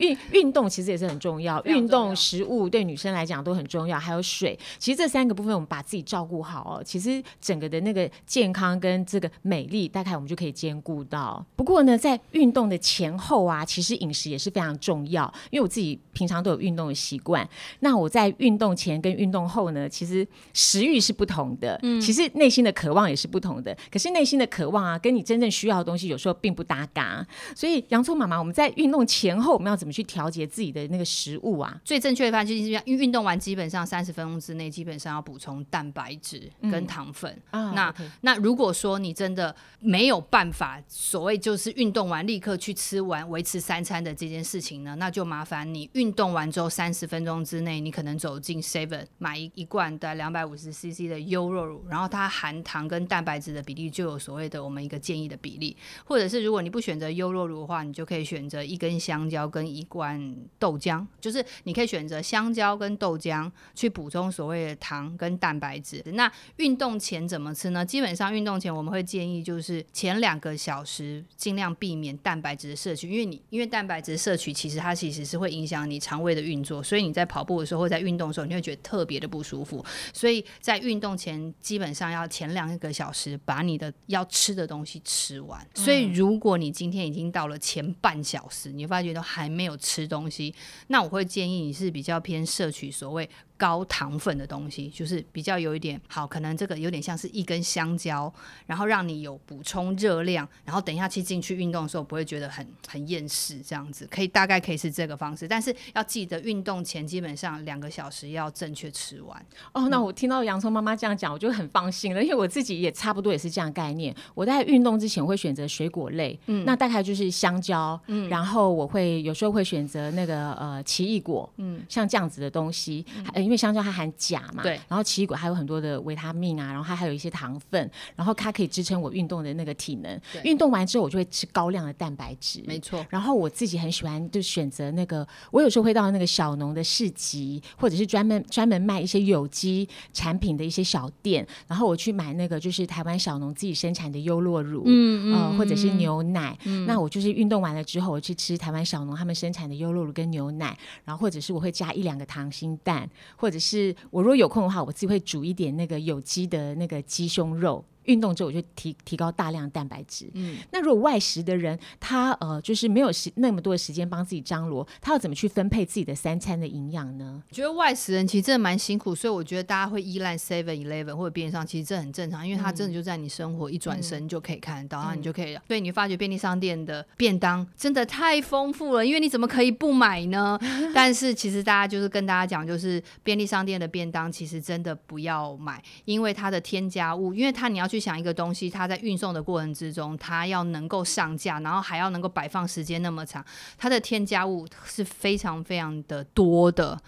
[0.00, 4.58] 运运动其实也是很重要，运动、食物对女生来讲都很重要，还有水。
[4.78, 11.44] 其实这三个部分，我们把自己照顾好哦，其实整个的那个健康跟这个美丽，大概我们就可以兼顾到。
[11.54, 15.32] 不过呢，在运动的前后啊，其实饮食也是非常重要。
[15.50, 17.48] 因为我自己平常都有运动的习惯，
[17.80, 23.76] 那我在运动前跟运动后呢，其实食欲是不同的，嗯，其实内心的渴望也是不同的。
[23.92, 27.26] 可是内心的渴望啊，跟你真正需要的东西有时候并不搭嘎。
[27.54, 31.80] 所以洋葱妈妈，我们在运动前后，我们要怎么去调节自己的那个食物啊？
[31.84, 37.36] 最正确的方法就是，因为运动完基本上三十分钟之内，基本上要补充蛋白质跟糖分。
[37.52, 60.20] 那那如果说你真的没有办法，所谓就是运动完立刻去吃完维持三餐的这件事情呢，那就麻烦你运动完之后三十分钟之内，你可能走进 Seven 买一一罐的两百五十 CC 的优酪乳，然后它含糖跟蛋白质的比例就有所谓的我们一个建议的比例，或者是如果你不选择优酪乳的话，你就可以选择一根香蕉跟一罐。
[60.58, 66.02] 豆浆就是你可以选择香蕉跟豆浆去补充所谓的糖跟蛋白质。
[66.12, 67.84] 那运动前怎么吃呢？
[67.84, 79.84] 基本上运动前我们会建议就是前两个小时尽量避免蛋白质的摄取，因为你因为蛋白质摄取其实它其实是会影响你肠胃的运作，所以你在跑步的时候或在运动的时候你会觉得特别的不舒服。
[80.12, 85.66] 所以在运动前基本上要前两个小时把你的要吃的东西吃完。
[85.74, 90.10] 所以如果你今天已经到了前半小时，你发觉都还没有有吃。
[90.10, 90.52] 东西，
[90.88, 93.30] 那我会建议你是比较偏摄取所谓。
[93.60, 98.32] 高糖分的东西，就是比较有一点好，可能这个有点像是一根香蕉，
[98.64, 109.46] 然后让你有补充热量，然后等一下去进去运动的时候不会觉得很很厌食，这样子可以大概可以是这个方式，但是要记得运动前基本上两个小时要正确吃完。
[109.74, 114.16] 哦，那我听到洋葱妈妈这样讲，我就很放心了，因为我自己也差不多也是这样概念。
[114.34, 130.20] 我在运动之前会选择水果类，嗯，那大概就是香蕉，嗯，然后我会有时候会选择那个呃奇异果，嗯，像这样子的东西，嗯因为香蕉它含钾嘛，对，然后奇异果还有很多的维他命啊，然后它还有一些糖分，然后它可以支撑我运动的那个体能。
[130.44, 133.04] 运动完之后，我就会吃高量的蛋白质，没错。
[133.10, 146.56] 然后我自己很喜欢就选择那个，我有时候会到那个小农的市集，或者是专门专门卖一些有机产品的一些小店，然后我去买那个就是台湾小农自己生产的优酪乳，嗯嗯，或者是牛奶。
[146.86, 153.10] 那我就是运动完了之后，我去吃台湾小农他们生产的优酪乳跟牛奶，然后或者是我会加一两个溏心蛋。
[153.40, 157.82] 或者是我如果有空的话，我自己会煮一点那个有机的那个鸡胸肉。
[158.10, 160.28] 运动之后我就提提高大量蛋白质。
[160.34, 167.40] 嗯，那如果外食的人，他呃就是没有时那么多的时间帮自己张罗，他要怎么去分配自己的三餐的营养呢？
[167.52, 175.56] 觉得外食人其实真的蛮辛苦，所以我觉得大家会依赖 Seven Eleven 或者便利商，其实这很正常，因为它真的就在你生活一转身就可以看得到，然后你就可以。
[175.68, 180.58] 所以你发觉便利商店的便当真的太丰富了，因为你怎么可以不买呢？
[180.92, 187.99] 但是其实大家就是跟大家讲，就是便利商店的便当其实真的不要买，因为它的添加物，因为它你要去。
[188.00, 193.44] 想一个东西，它在运送的过程之中，它要能够上架，然后还要能够摆放时间那么长，
[193.76, 197.00] 它的添加物是非常非常的多的。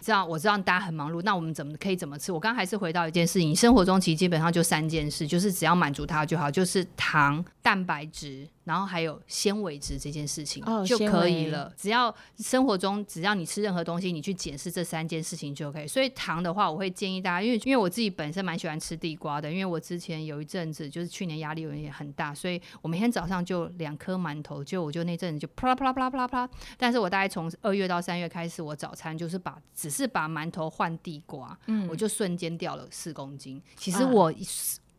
[0.00, 2.32] 这样我知道大家很忙碌，那我们怎么可以怎么吃？
[2.32, 8.48] 我刚还是回到一件事情，生活中其实基本上就三件事，就是只要满足它就好，就是糖、蛋白质。
[8.62, 11.72] 然后还有纤维质这件事情就可以了。
[11.76, 15.88] 只要生活中只要你吃任何东西，你去检视这三件事情就可以。
[15.88, 26.50] 所以糖的话，我会建议大家，因为因为我自己本身蛮喜欢吃地瓜的，因为我之前有一阵子就是去年压力有点很大，所以我每天早上就两颗馒头，就我就那阵子就啪啦啪啦啪啦啪啦啪啦。
[26.76, 33.60] 但是我大概从二月到三月开始，我早餐就是把只是把馒头换地瓜，嗯，我就瞬间掉了四公斤。
[33.76, 34.32] 其实我。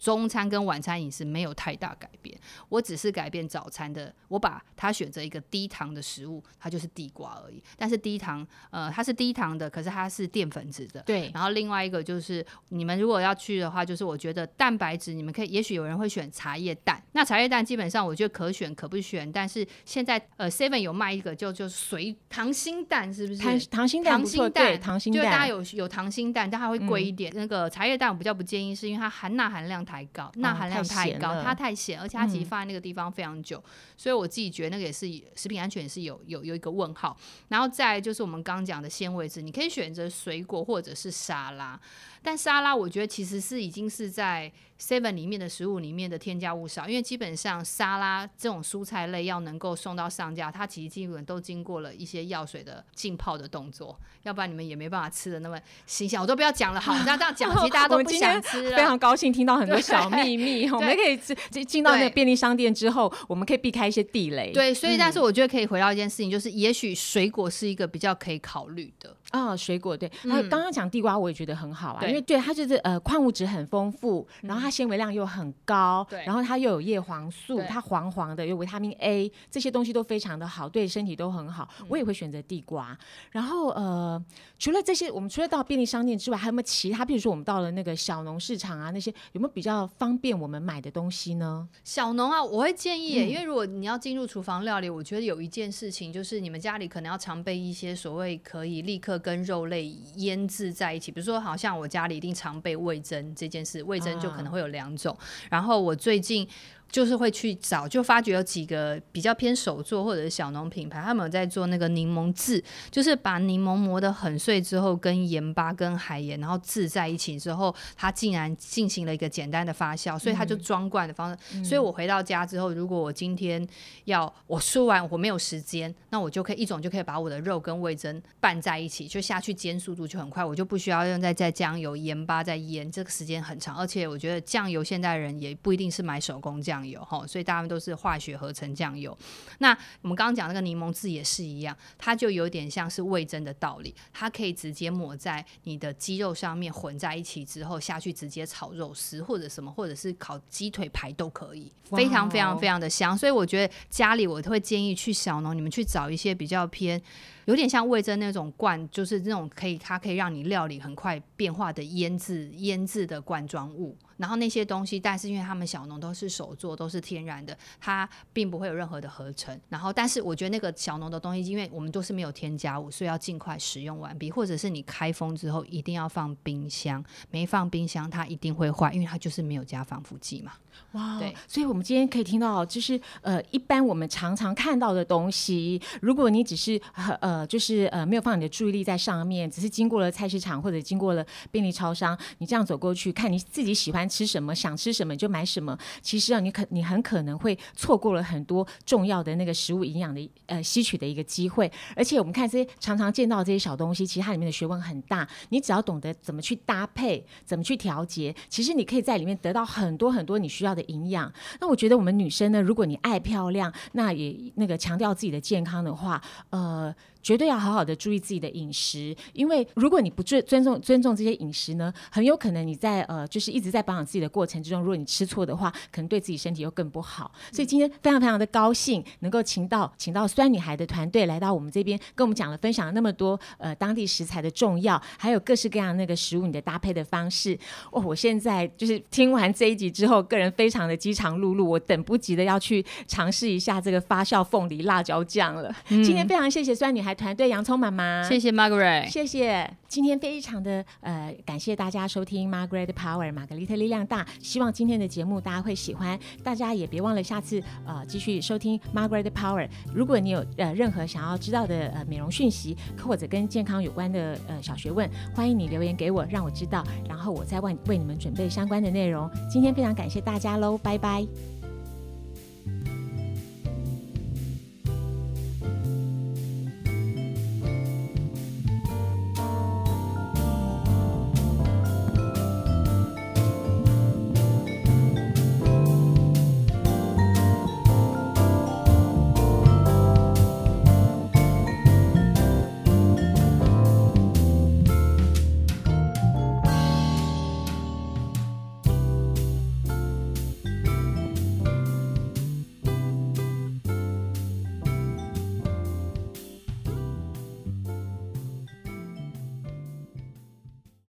[0.01, 2.35] 中餐跟晚餐饮食没有太大改变，
[2.69, 7.61] 我只是改变早餐的，我把它选择一个低糖的食物，它就是地瓜而已。
[7.77, 11.01] 但是低糖，呃，它是低糖的，可是它是淀粉质的。
[11.03, 16.99] 对，然后另外一个就是，你们如果要去的话，就是我觉得蛋白质，你们可以，也许有人会选茶叶蛋。
[17.11, 23.43] 那茶叶蛋基本上我觉得可选可不选，但是现在呃 Seven 有卖一个就就水糖心蛋，是不是？
[23.43, 24.79] 糖糖心蛋溏不错，心蛋
[25.13, 27.31] 就大家，有有糖心蛋，但它会贵一点。
[27.35, 32.49] 那个茶叶蛋我比较不建议，是因为它含钠含量太高，钠含量太太高，它太咸，而且它其实嗯。
[32.51, 33.63] 放在那个地方非常久，
[33.97, 37.17] 所以我自己觉得那个也是食品安全也是有有有一个问号。
[37.47, 41.79] 然后再就是我们刚讲的纤维质，你可以选择水果或者是沙拉，
[42.21, 44.51] 但沙拉我觉得其实是已经是在
[44.81, 56.19] Seven 里面的食物里面的添加物少，因为基本上沙拉这种蔬菜类要能够送到上架，它其实基本都经过了一些药水的浸泡的动作，要不然你们也没办法吃的那么新鲜。
[56.19, 58.75] 我都不要讲了，好，那这样讲，其实大家都不想 吃了。
[58.75, 64.51] 非常高兴听到很多小秘密， 我们可以进进进到那个便利商店之后，我们可以避开一些地雷。
[64.51, 69.15] 对，所以但是我觉得可以回到一件事情，就是也许水果是一个比较可以考虑的。
[69.31, 81.67] 啊、水果对，还有刚刚讲地瓜，我也觉得很好啊，对因为对它就是呃矿物质很丰富，然后它纤维量又很高，对然后它又有叶黄素，它黄黄的，有维他命 A，这些东西都非常的好，对身体都很好。
[81.87, 82.97] 我也会选择地瓜。
[83.31, 84.23] 然后呃，
[84.59, 87.05] 除了这些，我们除了到便利商店之外，还有没有其他？
[87.05, 91.67] 比如说我们到了那个小农市场啊，那些有没有比较方便我们买的东西呢？
[91.83, 105.15] 小农啊，我会建议因为如果你要进入厨房料理，我觉得有一件事情就是你们家里可能要常备一些所谓可以立刻跟肉类腌制在一起，比如说好像我家里一定常备味增这件事，味增就可能会有两种。
[105.49, 106.45] 然后我最近。
[106.91, 112.61] 就是会去找，就发觉有几个比较偏手做或者是小农品牌，他们有在做那个柠檬渍，
[112.91, 121.63] 就是把柠檬磨得很碎之后，跟盐巴跟海盐，然后渍在一起之后，它竟然进行了一个简单的发酵，所以它就装罐的方式。
[121.63, 123.65] 所以我回到家之后，如果我今天
[124.03, 133.77] 要我说完我没有时间，那我就可以一种就可以把我的肉跟味增拌在一起，就下去煎，速度就很快，我就不需要用再再酱油、盐巴再腌，这个时间很长。
[133.77, 139.17] 而且我觉得酱油现代人也不一定是买手工酱油哈，所以大家都是化学合成酱油。
[139.59, 153.17] 那我们刚刚讲那个柠檬汁也是一样，它就有点像是味增的道理，它可以直接抹在你的鸡肉上面混在一起之后下去直接炒肉丝或者什么，或者是烤鸡腿排都可以，非常非常哦非常的香。
[153.17, 157.01] 所以我觉得家里我会建议去小农，你们去找一些比较偏。
[157.45, 163.97] 有点像味增那种罐，就是那种可以它可以让你料理很快变化的腌制腌制的罐装物。
[164.21, 169.59] 然后那些东西，但是因为他们小农都是手做，都是天然的，它并不会有任何的合成。
[169.67, 180.51] 然后，但是我觉得那个小农的东西，因为我们都是没有添加物，所以要尽快使用完毕，或者是你开封之后一定要放冰箱，没放冰箱它一定会坏，因为它就是没有加防腐剂嘛。
[180.93, 201.71] 哇，对，所以我们今天可以听到，就是呃，一般我们常常看到的东西，如果你只是呃呃，就是呃没有放你的注意力在上面，只是经过了菜市场或者经过了便利超商，你这样走过去看你自己喜欢吃什么，想吃什么就买什么，其实啊，你可你很可能会错过了很多重要的那个食物营养的呃吸取的一个机会。
[201.95, 211.31] 而且我们看这些常常见到这些小东西，其实它里面的学问很大，你只要懂得怎么去搭配，怎么去调节，其实你可以在里面得到很多很多你需要的营养。
[211.61, 216.93] 那我觉得我们女生呢，如果你爱漂亮，那也那个强调自己的健康的话，呃。
[217.21, 227.31] 绝对要好好的注意自己的饮食，因为如果你不尊尊重尊重这些饮食呢，很有可能你在呃就是一直在保养自己的过程之中，如果你吃错的话，可能对自己身体又更不好。
[227.51, 237.57] 所以今天非常非常的高兴能够请到请到酸女孩的团队来到我们这边，跟我们讲了分享了那么多呃当地食材的重要，还有各式各样那个食物你的搭配的方式。
[237.91, 245.73] 哦，我现在就是听完这一集之后，个人非常的饥肠辘辘，我等不及的要去尝试一下这个发酵凤梨辣椒酱了。
[245.87, 259.67] 今天非常谢谢酸女团队洋葱妈妈，谢谢 Margaret，谢谢，今天非常的呃感谢大家收听 Margaret Power 玛格丽特力量大，希望今天的节目大家会喜欢，大家也别忘了下次呃继续收听 Margaret Power。
[259.93, 269.29] 如果你有呃任何想要知道的呃美容讯息或者跟健康有关的呃小学问，欢迎你留言给我，让我知道，然后我再为为你们准备相关的内容。
[269.49, 271.60] 今天非常感谢大家喽，拜拜。